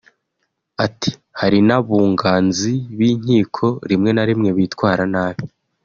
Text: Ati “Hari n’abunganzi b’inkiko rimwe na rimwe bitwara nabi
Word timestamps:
Ati 0.85 1.11
“Hari 1.39 1.59
n’abunganzi 1.67 2.71
b’inkiko 2.97 3.65
rimwe 3.89 4.09
na 4.13 4.23
rimwe 4.29 4.49
bitwara 4.57 5.03
nabi 5.13 5.43